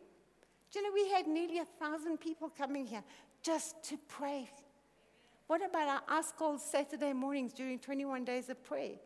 [0.73, 3.05] Do you know, we had nearly a thousand people coming here
[3.43, 4.49] just to pray
[5.47, 8.97] what about our ice cold Saturday mornings during 21 days of prayer?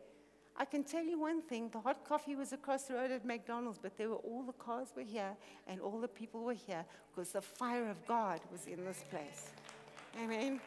[0.57, 3.79] I can tell you one thing the hot coffee was across the road at McDonald's,
[3.81, 5.35] but there were all the cars were here
[5.67, 9.51] and all the people were here because the fire of God was in this place.
[10.21, 10.59] Amen.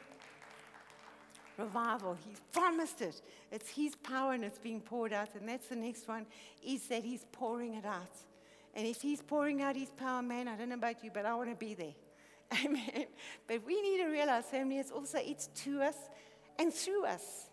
[1.58, 3.20] Revival, He's promised it.
[3.52, 5.28] It's His power and it's being poured out.
[5.38, 6.26] And that's the next one,
[6.64, 8.16] is that He's pouring it out.
[8.74, 11.34] And if He's pouring out His power, man, I don't know about you, but I
[11.34, 11.94] want to be there.
[12.64, 13.06] Amen.
[13.46, 15.96] But we need to realize, family, it's also it's to us
[16.58, 17.50] and through us.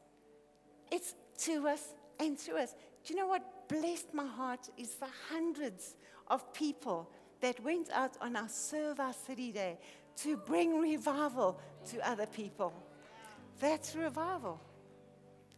[0.92, 2.76] It's to us and through us.
[3.04, 5.96] Do you know what blessed my heart is the hundreds
[6.28, 7.10] of people
[7.42, 9.78] that went out on our Serve Our City Day
[10.18, 12.74] to bring revival to other people.
[13.60, 14.60] That's revival.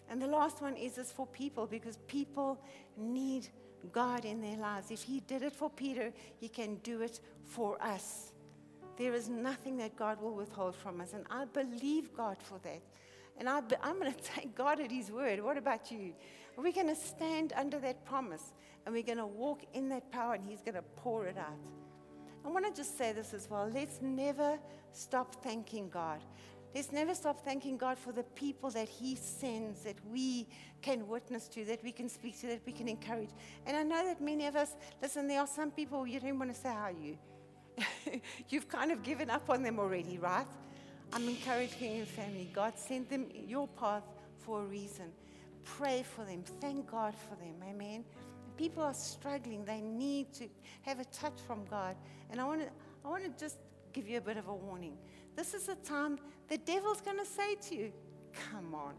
[0.09, 2.59] And the last one is this for people because people
[2.97, 3.47] need
[3.91, 4.91] God in their lives.
[4.91, 8.32] If He did it for Peter, He can do it for us.
[8.97, 11.13] There is nothing that God will withhold from us.
[11.13, 12.81] And I believe God for that.
[13.37, 15.43] And I, am going to take God at His word.
[15.43, 16.13] What about you?
[16.55, 18.53] We're going to stand under that promise
[18.85, 21.57] and we're going to walk in that power and He's going to pour it out.
[22.45, 23.69] I want to just say this as well.
[23.73, 24.59] Let's never
[24.91, 26.19] stop thanking God.
[26.75, 30.47] Let's never stop thanking God for the people that He sends, that we
[30.81, 33.29] can witness to, that we can speak to, that we can encourage.
[33.65, 36.53] And I know that many of us, listen, there are some people you don't want
[36.53, 37.17] to say, How are you?
[38.49, 40.45] You've kind of given up on them already, right?
[41.11, 42.49] I'm encouraging your family.
[42.53, 44.03] God sent them your path
[44.39, 45.11] for a reason.
[45.63, 46.43] Pray for them.
[46.59, 47.55] Thank God for them.
[47.67, 48.03] Amen.
[48.57, 49.65] People are struggling.
[49.65, 50.47] They need to
[50.81, 51.95] have a touch from God.
[52.29, 52.67] And I want to,
[53.05, 53.57] I want to just
[53.93, 54.97] give you a bit of a warning.
[55.35, 57.93] This is a time the devil's going to say to you,
[58.51, 58.93] Come on.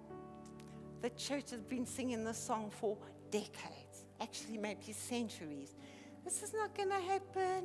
[1.02, 2.96] The church has been singing this song for
[3.30, 5.74] decades, actually, maybe centuries.
[6.24, 7.64] This is not going to happen.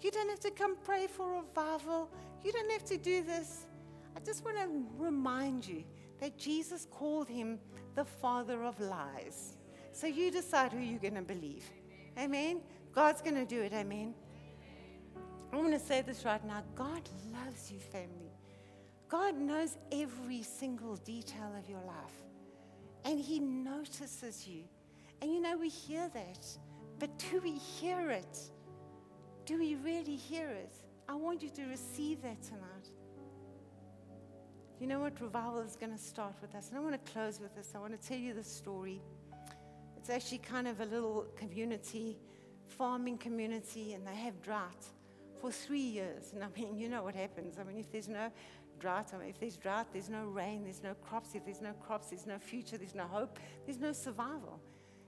[0.00, 2.10] You don't have to come pray for revival.
[2.42, 3.66] You don't have to do this.
[4.16, 5.84] I just want to remind you
[6.20, 7.58] that Jesus called him
[7.94, 9.56] the father of lies.
[9.92, 11.64] So you decide who you're going to believe.
[12.18, 12.60] Amen.
[12.92, 13.72] God's going to do it.
[13.72, 14.14] Amen.
[15.52, 18.32] I want to say this right now God loves you, family.
[19.08, 22.22] God knows every single detail of your life,
[23.04, 24.62] and He notices you.
[25.20, 26.46] And you know, we hear that,
[27.00, 28.38] but do we hear it?
[29.50, 30.76] Do we really hear it?
[31.08, 32.86] I want you to receive that tonight.
[34.78, 35.20] You know what?
[35.20, 36.68] Revival is going to start with us.
[36.68, 37.72] And I want to close with this.
[37.74, 39.02] I want to tell you the story.
[39.96, 42.16] It's actually kind of a little community,
[42.68, 44.84] farming community, and they have drought
[45.40, 46.30] for three years.
[46.32, 47.58] And I mean, you know what happens.
[47.58, 48.30] I mean, if there's no
[48.78, 51.34] drought, I mean, if there's drought, there's no rain, there's no crops.
[51.34, 54.60] If there's no crops, there's no future, there's no hope, there's no survival.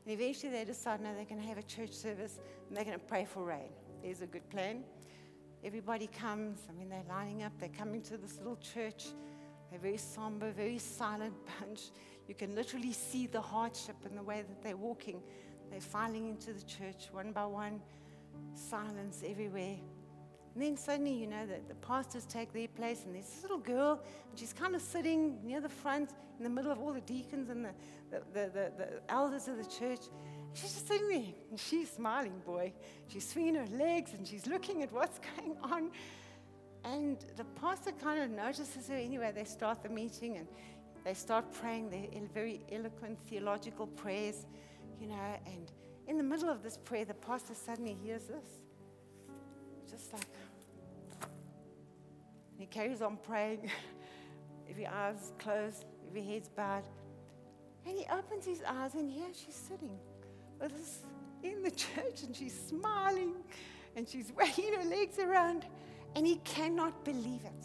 [0.04, 2.98] And eventually they decide, no, they're going to have a church service and they're going
[2.98, 3.70] to pray for rain.
[4.02, 4.82] There's a good plan.
[5.64, 6.58] Everybody comes.
[6.68, 7.52] I mean, they're lining up.
[7.60, 9.06] They're coming to this little church.
[9.70, 11.90] They're very somber, very silent bunch.
[12.26, 15.22] You can literally see the hardship in the way that they're walking.
[15.70, 17.80] They're filing into the church one by one,
[18.54, 19.76] silence everywhere.
[20.54, 23.58] And then suddenly, you know, the, the pastors take their place, and there's this little
[23.58, 27.00] girl, and she's kind of sitting near the front in the middle of all the
[27.00, 27.70] deacons and the,
[28.10, 30.00] the, the, the, the elders of the church.
[30.54, 32.72] She's just sitting there, and she's smiling, boy.
[33.08, 35.90] She's swinging her legs, and she's looking at what's going on.
[36.84, 39.32] And the pastor kind of notices her anyway.
[39.34, 40.46] They start the meeting, and
[41.04, 44.46] they start praying their very eloquent theological prayers,
[45.00, 45.38] you know.
[45.46, 45.72] And
[46.06, 48.48] in the middle of this prayer, the pastor suddenly hears this.
[49.90, 50.26] Just like,
[52.58, 53.70] he carries on praying,
[54.70, 56.84] every eyes closed, every head's bowed.
[57.86, 59.98] And he opens his eyes, and here she's sitting
[60.70, 61.00] us
[61.42, 63.34] in the church, and she's smiling,
[63.96, 65.66] and she's wagging her legs around,
[66.14, 67.64] and he cannot believe it.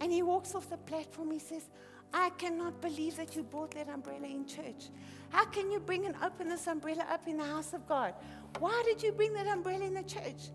[0.00, 1.30] And he walks off the platform.
[1.30, 1.68] He says,
[2.12, 4.88] I cannot believe that you brought that umbrella in church.
[5.30, 8.14] How can you bring and open this umbrella up in the house of God?
[8.58, 10.50] Why did you bring that umbrella in the church?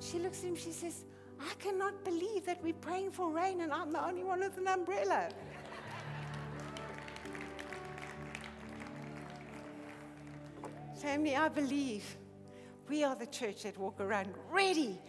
[0.00, 1.04] She looks at him, she says,
[1.40, 4.66] I cannot believe that we're praying for rain and I'm the only one with an
[4.66, 5.28] umbrella.
[10.98, 12.16] Family, I believe
[12.88, 15.00] we are the church that walk around ready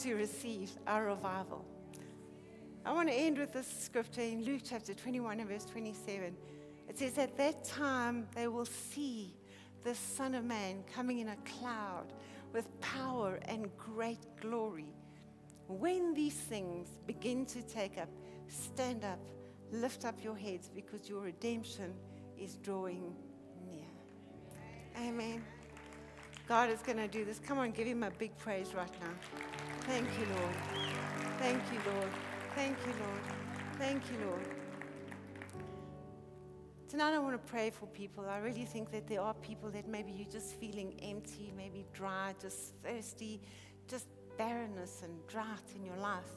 [0.00, 1.62] to receive our revival.
[2.86, 6.34] I want to end with this scripture in Luke chapter 21 and verse 27.
[6.88, 9.36] It says, At that time they will see
[9.84, 12.14] the Son of Man coming in a cloud
[12.54, 14.94] with power and great glory.
[15.68, 18.08] When these things begin to take up,
[18.48, 19.20] stand up,
[19.70, 21.92] lift up your heads because your redemption
[22.40, 23.14] is drawing.
[24.98, 25.42] Amen.
[26.48, 27.38] God is going to do this.
[27.38, 29.12] Come on, give him a big praise right now.
[29.80, 30.56] Thank you, Lord.
[31.38, 32.10] Thank you, Lord.
[32.54, 33.20] Thank you, Lord.
[33.78, 34.46] Thank you, Lord.
[36.88, 38.24] Tonight, I want to pray for people.
[38.26, 42.34] I really think that there are people that maybe you're just feeling empty, maybe dry,
[42.40, 43.42] just thirsty,
[43.88, 44.06] just
[44.38, 46.30] barrenness and drought in your life.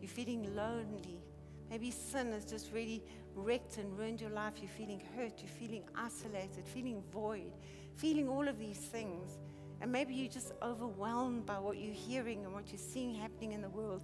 [0.00, 1.20] You're feeling lonely.
[1.68, 3.02] Maybe sin has just really
[3.34, 4.54] wrecked and ruined your life.
[4.62, 5.32] You're feeling hurt.
[5.38, 7.52] You're feeling isolated, feeling void,
[7.98, 9.38] feeling all of these things.
[9.80, 13.60] And maybe you're just overwhelmed by what you're hearing and what you're seeing happening in
[13.60, 14.02] the world.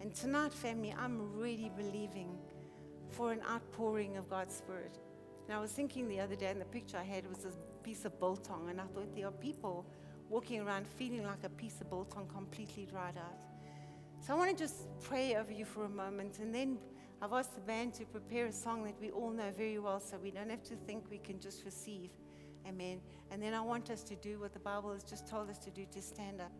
[0.00, 2.36] And tonight, family, I'm really believing
[3.08, 4.98] for an outpouring of God's Spirit.
[5.46, 8.04] And I was thinking the other day, and the picture I had was this piece
[8.04, 9.86] of biltong, and I thought there are people
[10.28, 13.44] walking around feeling like a piece of biltong completely dried out.
[14.20, 16.78] So I want to just pray over you for a moment, and then
[17.22, 20.18] I've asked the band to prepare a song that we all know very well, so
[20.18, 22.10] we don't have to think we can just receive.
[22.68, 23.00] Amen.
[23.30, 25.70] And then I want us to do what the Bible has just told us to
[25.70, 26.52] do to stand up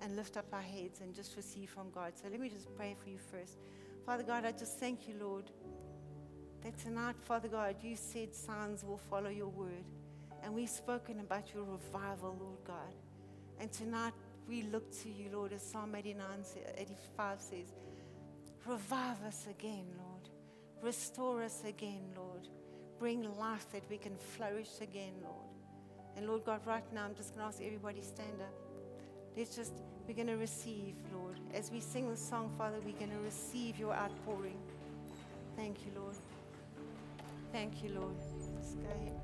[0.00, 2.12] and lift up our heads and just receive from God.
[2.14, 3.58] So let me just pray for you first.
[4.06, 5.50] Father God, I just thank you, Lord,
[6.62, 9.84] that tonight, Father God, you said signs will follow your word.
[10.42, 12.94] And we've spoken about your revival, Lord God.
[13.60, 14.12] And tonight,
[14.48, 16.24] we look to you, Lord, as Psalm 89,
[16.76, 17.74] 85 says,
[18.66, 20.28] revive us again, Lord.
[20.80, 22.48] Restore us again, Lord.
[22.98, 25.37] Bring life that we can flourish again, Lord.
[26.18, 28.52] And Lord God, right now, I'm just going to ask everybody stand up.
[29.36, 29.72] Let's just,
[30.04, 31.38] we're going to receive, Lord.
[31.54, 34.58] As we sing the song, Father, we're going to receive your outpouring.
[35.56, 36.16] Thank you, Lord.
[37.52, 38.16] Thank you, Lord.
[38.56, 39.14] Let's go ahead.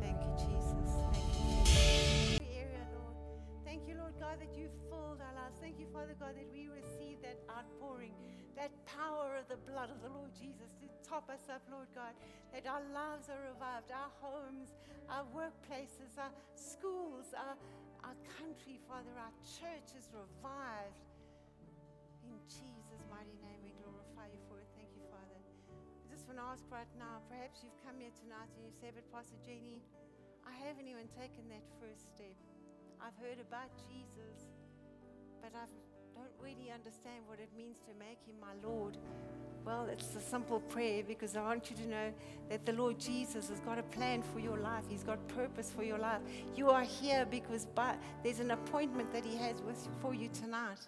[0.00, 0.94] Thank you, Jesus.
[1.10, 3.16] Thank you, area, Lord.
[3.64, 5.58] Thank you, Lord God, that you filled our lives.
[5.60, 8.14] Thank you, Father God, that we receive that outpouring,
[8.56, 12.14] that power of the blood of the Lord Jesus to top us up, Lord God,
[12.54, 14.74] that our lives are revived, our homes,
[15.10, 17.58] our workplaces, our schools, our,
[18.06, 21.02] our country, Father, our church is revived.
[22.22, 24.68] In Jesus' mighty name, we glorify you for it.
[24.78, 25.38] Thank you, Father.
[25.38, 28.94] I just want to ask right now, perhaps you've come here tonight and you say,
[28.94, 29.82] but Pastor Jenny,
[30.46, 32.38] I haven't even taken that first step.
[33.02, 34.48] I've heard about Jesus,
[35.44, 35.68] but I
[36.14, 38.96] don't really understand what it means to make him my Lord.
[39.64, 42.12] Well, it's a simple prayer because I want you to know
[42.50, 44.84] that the Lord Jesus has got a plan for your life.
[44.88, 46.20] He's got purpose for your life.
[46.54, 50.80] You are here because by, there's an appointment that He has with, for you tonight.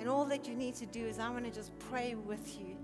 [0.00, 2.76] And all that you need to do is I want to just pray with you,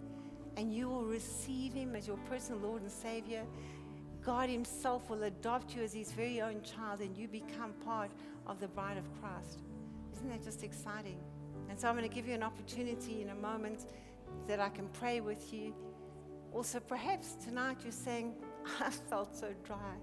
[0.56, 3.42] and you will receive Him as your personal Lord and Savior.
[4.22, 8.12] God Himself will adopt you as His very own child, and you become part
[8.46, 9.58] of the bride of Christ.
[10.14, 11.18] Isn't that just exciting?
[11.68, 13.86] And so I'm going to give you an opportunity in a moment
[14.46, 15.74] that I can pray with you.
[16.52, 18.34] Also, perhaps tonight you're saying,
[18.80, 19.94] I felt so dry.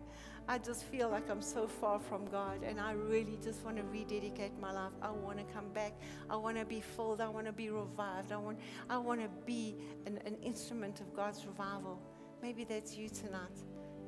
[0.47, 3.83] I just feel like I'm so far from God, and I really just want to
[3.83, 4.91] rededicate my life.
[5.01, 5.93] I want to come back.
[6.29, 7.21] I want to be filled.
[7.21, 8.33] I want to be revived.
[8.33, 8.59] I want,
[8.89, 11.97] I want to be an, an instrument of God's revival.
[12.41, 13.57] Maybe that's you tonight.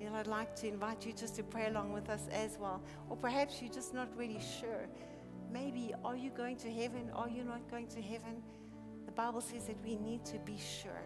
[0.02, 2.84] Know, I'd like to invite you just to pray along with us as well.
[3.10, 4.88] Or perhaps you're just not really sure.
[5.56, 7.10] Maybe, are you going to heaven?
[7.16, 8.44] Are you not going to heaven?
[9.06, 11.06] The Bible says that we need to be sure.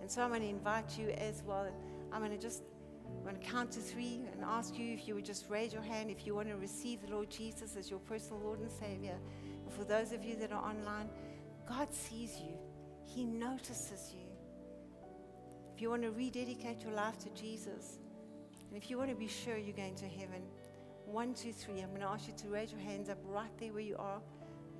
[0.00, 1.66] And so I'm going to invite you as well.
[2.12, 2.62] I'm going to just
[3.04, 5.82] I'm going to count to three and ask you if you would just raise your
[5.82, 9.18] hand if you want to receive the Lord Jesus as your personal Lord and Savior.
[9.64, 11.10] And for those of you that are online,
[11.68, 12.54] God sees you,
[13.04, 14.28] He notices you.
[15.74, 17.98] If you want to rededicate your life to Jesus,
[18.68, 20.42] and if you want to be sure you're going to heaven,
[21.06, 23.72] one, two, three, I'm going to ask you to raise your hands up right there
[23.72, 24.20] where you are.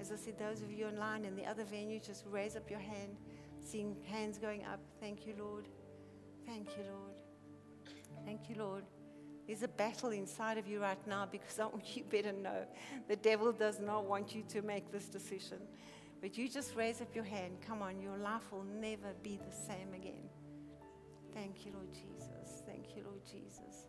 [0.01, 2.81] As I said, those of you online in the other venue, just raise up your
[2.81, 3.17] hand.
[3.61, 4.81] Seeing hands going up.
[5.01, 5.69] Thank you, Lord.
[6.47, 7.15] Thank you, Lord.
[8.25, 8.85] Thank you, Lord.
[9.47, 12.67] There's a battle inside of you right now because I want you better know
[13.09, 15.59] the devil does not want you to make this decision.
[16.21, 17.59] But you just raise up your hand.
[17.67, 20.29] Come on, your life will never be the same again.
[21.35, 22.63] Thank you, Lord Jesus.
[22.67, 23.86] Thank you, Lord Jesus.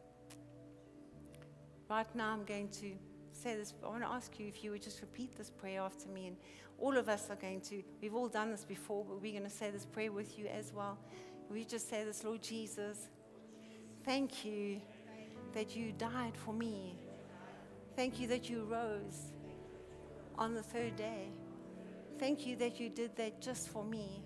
[1.89, 2.91] Right now, I'm going to
[3.31, 3.73] say this.
[3.83, 6.27] I want to ask you if you would just repeat this prayer after me.
[6.27, 6.37] And
[6.79, 9.55] all of us are going to, we've all done this before, but we're going to
[9.55, 10.97] say this prayer with you as well.
[11.49, 13.07] We just say this, Lord Jesus,
[14.03, 14.81] thank you
[15.53, 16.97] that you died for me.
[17.95, 19.31] Thank you that you rose
[20.37, 21.29] on the third day.
[22.19, 24.23] Thank you that you did that just for me.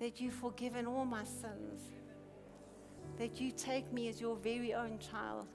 [0.00, 1.80] That you've forgiven all my sins.
[3.18, 5.46] That you take me as your very own child.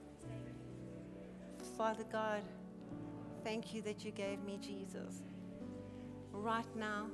[1.76, 2.42] Father God,
[3.44, 5.22] thank you that you gave me Jesus.
[6.30, 7.06] Right now,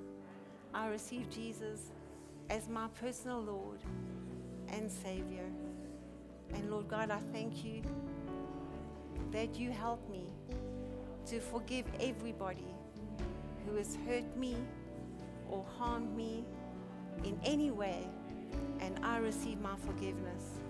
[0.74, 1.92] I receive Jesus
[2.50, 3.78] as my personal Lord
[4.68, 5.44] and Savior.
[6.54, 7.82] And Lord God, I thank you
[9.30, 10.26] that you help me
[11.26, 12.74] to forgive everybody
[13.64, 14.56] who has hurt me
[15.48, 16.44] or harmed me
[17.24, 18.08] in any way,
[18.80, 20.60] and I receive my forgiveness.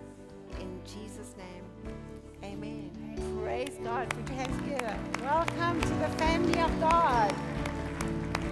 [0.59, 1.95] In Jesus' name,
[2.43, 2.91] amen.
[3.43, 4.09] Praise God.
[4.09, 4.49] Put your hands.
[5.21, 7.35] Welcome to the family of God.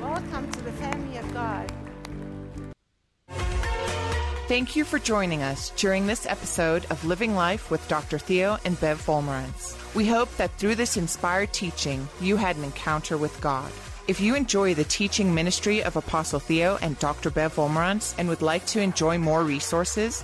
[0.01, 1.71] Welcome to the family of God.
[4.47, 8.17] Thank you for joining us during this episode of Living Life with Dr.
[8.17, 9.75] Theo and Bev Wolmarans.
[9.93, 13.69] We hope that through this inspired teaching, you had an encounter with God.
[14.07, 17.29] If you enjoy the teaching ministry of Apostle Theo and Dr.
[17.29, 20.23] Bev Wolmarans and would like to enjoy more resources,